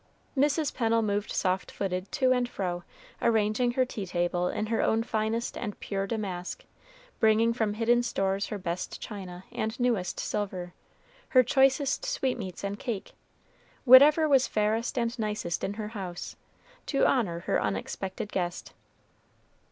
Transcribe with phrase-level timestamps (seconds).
[0.35, 0.73] Mrs.
[0.73, 2.83] Pennel moved soft footed to and fro,
[3.21, 8.01] arraying her tea table in her own finest and pure damask, and bringing from hidden
[8.01, 10.73] stores her best china and newest silver,
[11.29, 13.11] her choicest sweetmeats and cake
[13.85, 16.35] whatever was fairest and nicest in her house
[16.87, 18.73] to honor her unexpected guest.